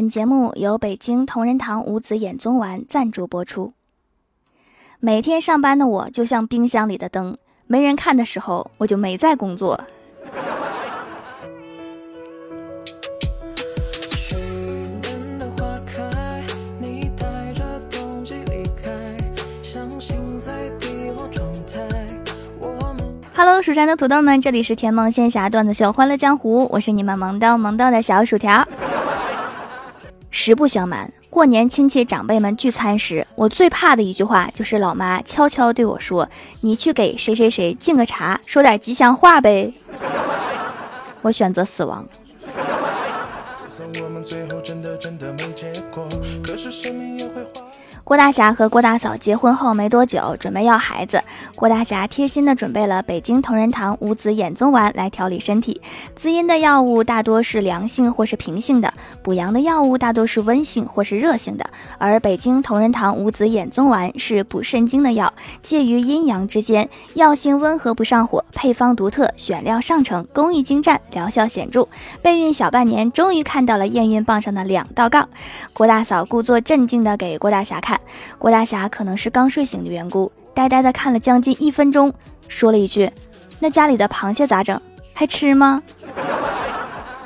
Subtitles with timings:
[0.00, 3.74] 本节目由北京同仁堂五子衍宗丸赞助播出。
[4.98, 9.78] 每天上班的我就像冰箱里的灯，没人看的时候我就没在工作。
[23.34, 28.66] Hello，蜀山的土豆们，这里是甜梦仙侠段子秀欢乐江湖，我是你们萌逗萌逗的小薯条。
[30.30, 36.28] 实不相瞒，过年亲戚长辈们聚餐时，我最怕的一句话就是老妈悄悄对我说
[36.62, 39.72] ：“你去给谁谁谁敬个茶，说点吉祥话呗。
[41.22, 42.06] ”我选择死亡。
[44.02, 46.08] 我们最后真的真的没结果，
[46.44, 47.62] 可是生命也会花
[48.10, 51.22] 郭大侠和郭大嫂结婚后没多久，准备要孩子。
[51.54, 55.80] 郭大侠贴心的准备了北京同仁堂五子衍宗丸来调理身体。
[56.16, 58.92] 滋阴的药物大多是凉性或是平性的，
[59.22, 61.64] 补阳的药物大多是温性或是热性的。
[61.98, 71.86] 而北京同仁堂五子衍宗丸是补肾精的药，介于阴阳之间，药性温和不上火，配方独特，选料上乘，工艺精湛，疗效显著。
[72.20, 75.28] 备孕小半年，终于看到了验孕棒上的两道杠。
[75.72, 77.99] 郭大嫂故作镇静的给郭大侠看。
[78.38, 82.12] 郭大侠可能是刚睡醒的缘故，呆呆的看了将近一分钟，
[82.48, 83.10] 说了一句
[83.60, 84.80] ：“那家里的螃蟹咋整？
[85.12, 85.82] 还吃吗？”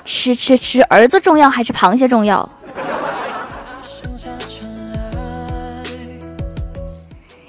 [0.05, 2.47] 吃吃吃，儿子重要还是螃蟹重要？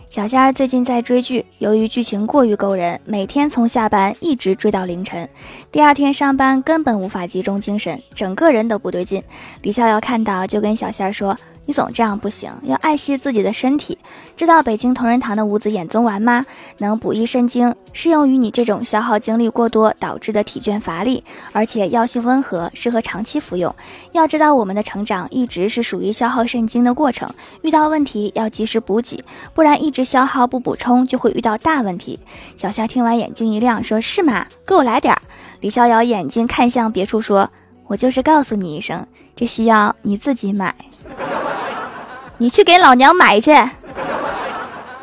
[0.09, 5.27] 小仙儿最近在追剧，由于剧情过于勾人，每天从下班一直追到凌晨，
[5.69, 9.21] 第二天上班根本无法集中精神，整个人都不对劲。
[9.61, 11.37] 李逍遥看到就跟小仙儿说。
[11.65, 13.97] 你总这样不行，要爱惜自己的身体。
[14.35, 16.45] 知道北京同仁堂的五子衍宗丸吗？
[16.77, 23.73] 能补益肾精，适用于你这种消耗精力过多导致的体倦乏力，而且药性温和，适合长期服用。
[24.11, 27.29] 要知道，我们的成长一直是属于消耗肾精的过程，
[27.63, 32.19] 遇到问题要及时补给，不然一直消耗不补充，就会遇到大问题。
[32.55, 34.45] 小夏听完眼睛一亮，说是吗？
[34.67, 35.21] 给我来点儿。
[35.61, 37.49] 李逍遥眼睛看向别处，说
[37.87, 40.75] ：“我就是告诉你一声，这需要你自己买。”
[42.37, 43.53] 你去给老娘买去。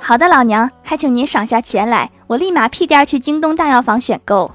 [0.00, 4.50] 好的，老娘还请您赏下钱来，我立马屁颠儿去京东大药房选购。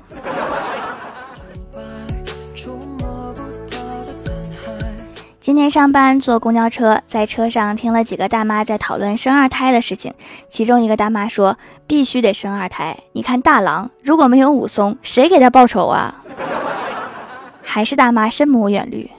[5.40, 10.14] 今天上班坐公交车，在车上听了几个大妈在讨论生二胎的事情，
[10.50, 16.16] 其中一个大妈说：“必须得生二胎，你看大郎如果没有武松，谁给他报仇啊？”
[17.64, 19.09] 还是大妈深谋远虑。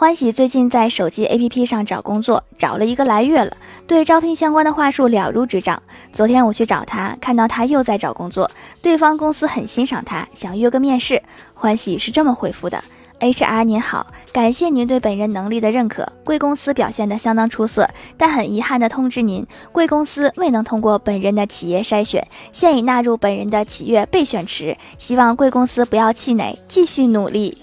[0.00, 5.82] 欢喜最近在手机 APP 上找工作，找了一个来月了，对招聘相关的话术了如指掌。
[6.12, 8.48] 昨天我去找他，看到他又在找工作，
[8.80, 11.20] 对方公司很欣赏他，想约个面试。
[11.52, 12.80] 欢喜是这么回复的
[13.18, 27.58] ：HR 您好，感谢您对本人能力的认可，贵公司表现得相当出色，但很遗憾的通知您，贵公司未能通过本人的企业筛选，现已纳入本人的企业备选池，希望贵公司不要气馁，继续努力。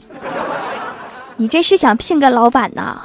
[1.38, 3.02] 你这是想聘个老板呐？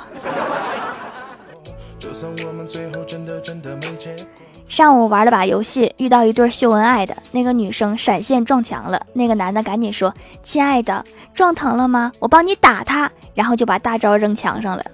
[4.68, 10.14] 上午玩了把游戏，遇到一对秀恩爱的，那个女生闪现撞墙了，那个男的赶紧说
[10.44, 11.04] ：“亲爱的，
[11.34, 12.12] 撞疼了吗？
[12.20, 14.84] 我帮你打他。”然后就把大招扔墙上了。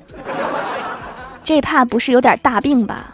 [1.44, 3.12] 这怕不是有点大病吧？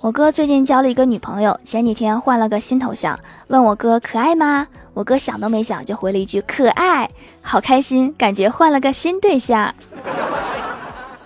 [0.00, 4.66] 我哥最近交了一个女朋友，前几天换了个新头像，问我哥可爱吗？
[4.96, 7.10] 我哥想都没想就回了一句可爱，
[7.42, 9.74] 好开心，感觉换了个新对象。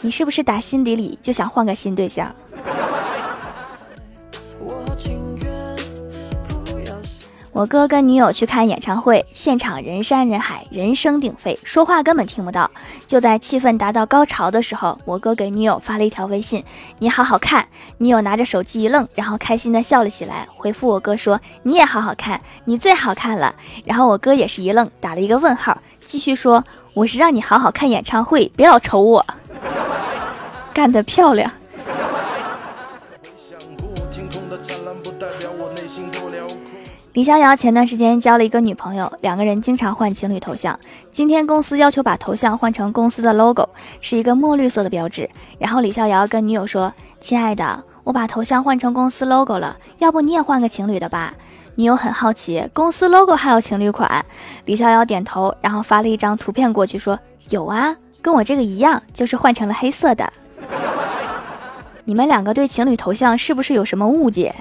[0.00, 2.34] 你是不是打心底里就想换个新对象？
[7.60, 12.71] 我哥跟女友去看演唱会，现场人山人海，人声鼎沸，说话根本听不到。
[13.06, 16.65] 就在气氛达到高潮的时候，我哥给女友发了一条微信
[17.00, 17.69] ：“你好好看。”
[17.99, 25.76] 女友拿着手机一愣，然后开心的笑了起来，回复我哥说：“你也好好看，你最好看了。”然后我哥也是一愣，打了一个问号，
[26.06, 26.64] 继续说
[26.96, 29.26] ：“我是让你好好看演唱会，别老瞅我。”
[30.73, 31.52] 干得漂亮。
[37.12, 40.78] 李逍遥前段时间交了一个女朋友，两个人经常换情侣头像。
[41.10, 43.68] 今天公司要求把头像换成公司的 logo，
[44.00, 45.28] 是一个墨绿色的标志。
[45.58, 51.34] 然后李逍遥跟女友说：“亲爱的，我把头像换成公司 logo 了，要不你也换个情侣的吧？”
[51.74, 54.24] 女友很好奇，公司 logo 还有情侣款？
[54.66, 57.18] 李逍遥点头，然后发了一张图片过去，说
[57.50, 60.32] ：“有啊，跟我这个一样，就是换成了黑色的。”
[62.06, 64.54] 你们两个对情侣头像是不是有什么误解？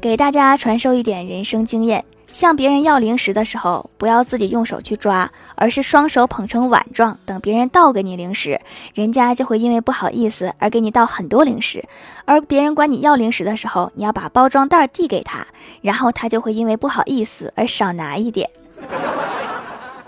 [0.00, 2.02] 给大家传授一点人生经验：
[2.32, 8.58] 向别人要零食的时候，不要自己用手去抓，而是双手捧成碗状，等别人倒给你零食，
[8.94, 11.80] 人家就会因为不好意思而给你倒很多零食；
[12.24, 15.46] 而别人管你要零食的时候，你要把包装袋递给他，
[15.82, 18.48] 然后他就会因为不好意思而少拿一点。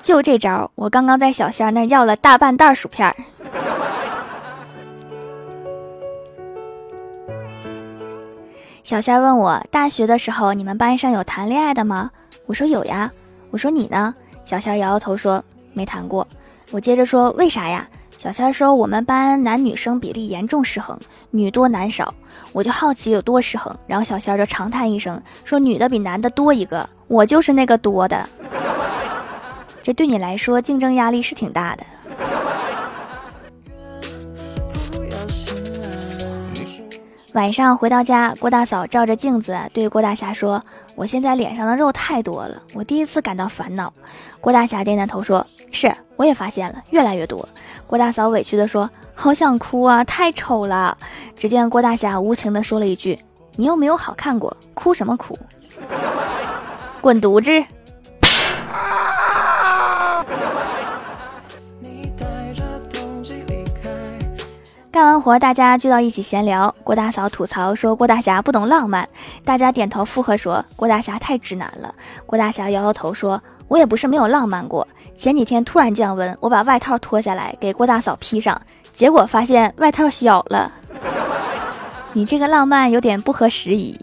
[0.03, 3.15] 就这招，我刚刚在小仙儿那儿要了大半袋薯片儿。
[8.85, 12.11] 小仙问我，大学的时候你们班上有谈恋爱的吗？
[12.47, 13.11] 我说有呀。
[13.51, 14.13] 我说你呢？
[14.45, 15.43] 小仙摇摇头说
[15.73, 16.27] 没谈过。
[16.73, 17.87] 我接着说为啥呀？
[18.19, 20.99] 小仙说我们班男女生比例严重失衡，
[21.31, 22.13] 女多男少。
[22.51, 28.29] 我就好奇有多失衡，然后小仙就长叹一声说女的比男的多一个，我就是那个多的。
[29.81, 31.85] 这对你来说竞争压力是挺大的。
[37.33, 40.63] 晚上回到家，郭大嫂照着镜子对郭大侠说
[40.95, 43.91] ：“我现在脸上的肉太多了，我第一次感到烦恼。”
[44.39, 47.49] 郭大侠点点头说：“是，我也发现了，越来越多。”
[47.89, 50.99] 郭大嫂委屈地说：“好想哭啊，太丑了。”
[51.35, 53.19] 只见郭大侠无情地说了一句
[53.57, 55.39] ：“你又没有好看过，哭什么哭？
[57.01, 57.51] 滚犊子！”
[65.03, 66.73] 干完活，大家聚到一起闲聊。
[66.85, 69.09] 郭大嫂吐槽说：“郭大侠不懂浪漫。”
[69.45, 71.93] 大家点头附和说：“郭大侠太直男了。”
[72.25, 74.87] 郭大侠摇摇头说：“我也不是没有浪漫过。
[75.19, 78.63] 前几天突然降温，我把外套脱下来给郭大嫂披上，
[78.95, 80.71] 结果发现外套小了。
[82.15, 83.99] 你这个浪漫有点不合时宜。”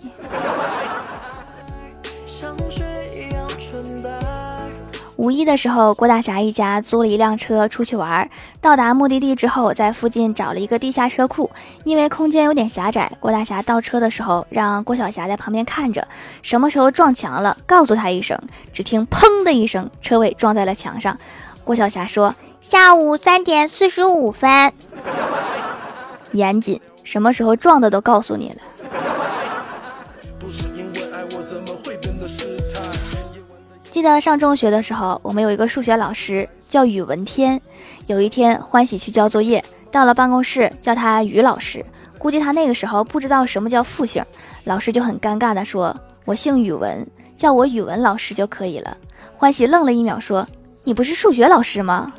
[5.20, 8.30] 五一的时候，郭大侠一家租了一辆车出去玩。
[8.62, 11.52] 到达目的地之后，在附近找了一个地下车库，
[11.84, 16.08] 因为空间有点狭窄，郭大侠倒车的时候让郭小霞在旁边看着，
[16.42, 18.40] 什么时候撞墙了，告诉他一声。
[18.72, 21.20] 只听砰的一声，车尾撞在了墙上。
[21.66, 22.34] 郭小霞说
[22.64, 24.72] ：“下午三点四十五分。”
[26.32, 28.62] 严谨，什么时候撞的都告诉你了。
[34.00, 37.60] 记得上中学的时候，我们有一个数学老师叫宇文天。
[38.08, 39.62] 有一天，欢喜去交作业，
[39.92, 41.86] 到了办公室叫他宇老师。
[42.18, 44.24] 估计他那个时候不知道什么叫复姓，
[44.64, 45.94] 老师就很尴尬的说
[46.24, 47.06] ：“我姓宇文，
[47.36, 48.96] 叫我宇文老师就可以了。”
[49.36, 50.48] 欢喜愣了一秒，说
[50.86, 52.14] ：“你不是数学老师吗？”“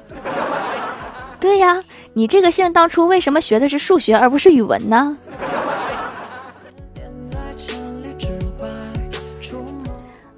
[1.41, 1.83] 对呀，
[2.13, 5.17] 你这个姓当初为什么学的是数学而不是语文呢？”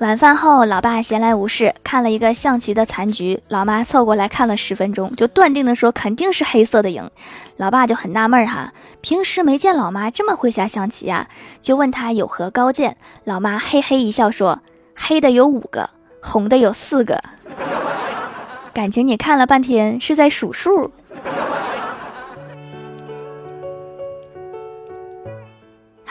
[0.03, 3.41] 晚饭后，老爸闲来无事，看了一个象棋的残局。
[3.47, 7.09] 老妈凑过来看了十分钟，就断定的说肯定是黑色的赢。
[7.57, 11.29] 老爸就很纳闷哈，平时没见老妈这么会下象棋啊，
[11.61, 12.97] 就问他有何高见。
[13.23, 14.61] 老妈嘿嘿一笑说
[14.97, 15.89] ：“黑的有五个，
[16.21, 17.23] 红的有四个。”
[18.75, 20.91] 感情你看了半天是在数数。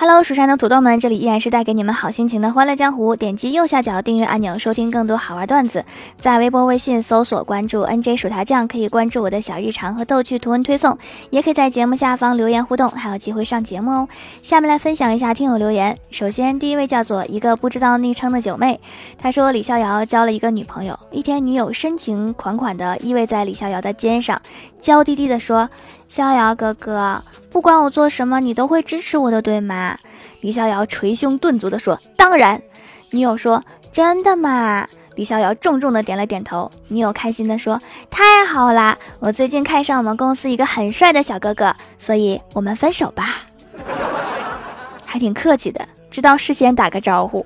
[0.01, 3.15] Hello，蜀山的土豆们，这里依然是带给你们好心情的欢乐江湖。
[3.15, 5.86] 点击右下角订阅按钮，收听更多好玩段子。
[6.18, 10.98] 在微博、微信搜索关注 NJ 薯条酱，可以关注我的小日常和逗趣图文推送，
[11.30, 14.09] 也可以在节目下方留言互动，还有机会上节目哦。
[14.42, 15.96] 下面来分享一下听友留言。
[16.10, 18.79] 首先，第一位叫做一个不知道昵称的九妹，
[19.20, 24.41] 她说李逍遥交了一个女朋友，一天女友深情款款的依偎在李逍遥的肩上，
[24.81, 25.70] 娇滴滴的说
[26.12, 29.98] ：“逍遥哥哥。”不管我做什么，你都会支持我的，对吗？
[30.41, 32.62] 李逍遥捶胸顿足地说：“当然。”
[33.12, 36.72] 女友说：“真的吗？”李逍遥重重的点了点头。
[36.88, 38.98] 女友开心地说：“太好啦！
[39.20, 43.44] 我最近看上我们公司一个很帅的小哥哥，所以我们分手吧。”
[45.06, 47.46] 还挺客气的，知道事先打个招呼。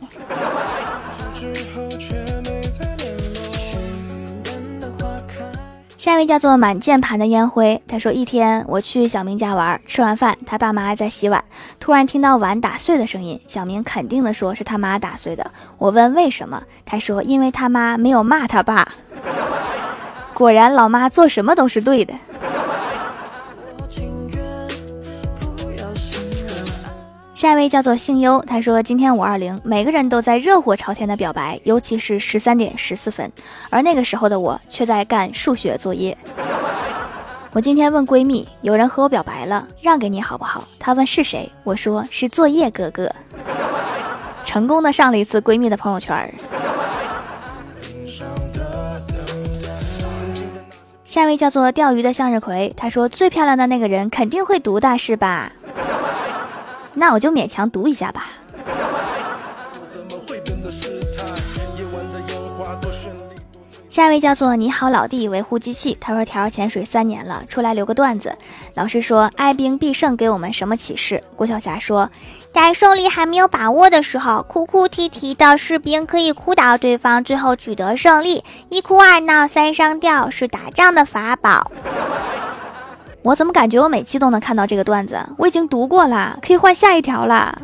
[6.05, 11.43] 下一位叫做满键盘的烟灰，他说：“一天我去小明家玩，吃完饭，他爸妈在洗碗，
[11.79, 13.41] 突然听到碗打碎的声音。
[13.47, 15.49] 小明肯定的说是他妈打碎的。
[15.79, 18.87] 我问为什么，他说因为他妈没有骂他爸。
[20.35, 22.13] 果然，老妈做什么都是对的。”
[27.35, 33.29] 下一位叫做姓优，他说今天五二零，每个人都在热火朝天的表白，尤其是十三点十四分，
[33.69, 36.17] 而那个时候的我却在干数学作业。
[37.51, 40.63] 我今天问闺蜜，有人和我表白了，让给你好不好？
[40.79, 43.13] 她问是谁，我说是作业哥哥，
[44.45, 46.33] 成功的上了一次闺蜜的朋友圈。
[51.05, 55.51] 下一位叫做钓鱼的向日葵，他说最漂亮的那个人肯定会读的是吧？
[56.95, 58.29] 那我就勉强读一下吧。
[63.89, 68.37] 下一位叫做你好老弟维护机器他说调潜水三年了出来留个段子。
[68.73, 71.23] 老师说哀兵必胜给我们什么启示？
[71.37, 72.09] 郭晓霞说
[72.53, 78.43] 在胜利还没有把握的时候哭哭啼啼的士兵可以哭倒对方最后取得胜利。
[78.67, 81.71] 一哭二闹三上吊是打仗的法宝。
[83.25, 85.17] 我怎么感觉我每期都能看到这个段子？
[85.39, 87.59] 我已经读过了，可以换下一条了。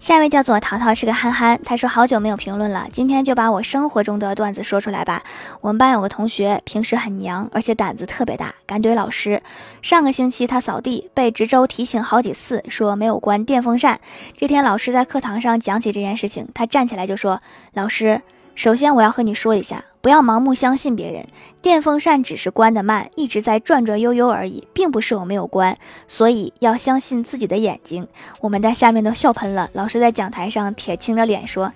[0.00, 1.60] 下一位叫做淘淘，是个憨憨。
[1.66, 5.22] 他说好久没有评论了，今天就把我生活中的段子说出来吧。
[5.60, 9.42] 我们班有个同学，平时很娘，而且胆子特别大，敢怼老师。
[9.82, 14.00] 上个星期他扫地，被值周提醒好几次，说没有关电风扇。
[14.34, 17.42] 这天老师在课堂上讲起这件事情，他站起来就说
[17.74, 18.22] ：“老师。”
[18.56, 21.26] 首先，我要和你说一下，不要盲目相信别人。
[21.60, 25.76] 电风扇只是关得慢，一直在转转悠悠而已，并不是我没有关。
[26.08, 28.08] 所以要相信自己的眼睛。
[28.40, 29.68] 我们在下面都笑喷了。
[29.74, 31.72] 老师在讲台上铁青着脸说：“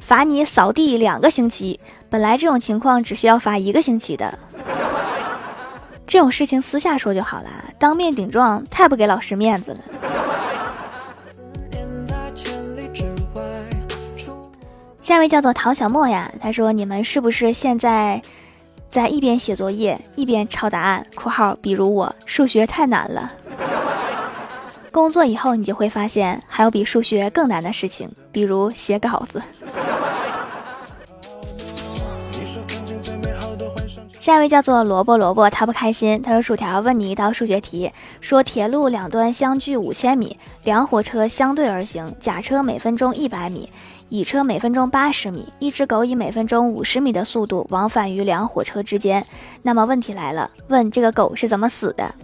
[0.00, 1.80] 罚你扫地两个星期。”
[2.10, 4.38] 本来这种情况只需要罚一个星期的。
[6.06, 9.78] 这种事情私下说就好了，当面顶撞太不给老师面子了。
[15.04, 18.22] 下一位叫做陶小莫呀，他说：“你们是不是现在
[18.88, 23.30] 在一边写作业一边抄答案？（括号比如我数学太难了。
[24.90, 29.42] ）工作以后你就会发现还有比数学更难的事情，比如写稿子。”
[34.18, 36.22] 下一位叫做萝卜萝卜，他不开心。
[36.22, 37.92] 他说：“薯条问你一道数学题，
[38.22, 43.68] 说铁路两端相距五千米，两火车相对而行，甲车每分钟一百米。”
[44.10, 49.26] 乙车每分钟八十米，一只狗以每分钟五十米的速度往返于两火车之间。
[49.62, 52.14] 那么问题来了，问这个狗是怎么死的？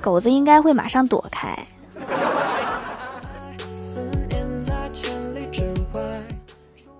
[0.00, 1.56] 狗子应该会马上躲开。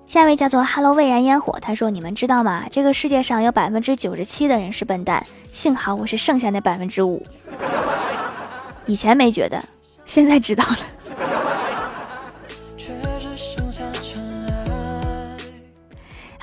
[0.06, 2.64] 下一位叫做 “Hello 蔚然烟火”，他说：“你们知道吗？
[2.70, 7.24] 这个世界上有百分之九十七的人是笨蛋，幸好我是剩下那百分之五。
[8.86, 9.62] 以前没觉得，
[10.06, 10.78] 现在知道了。”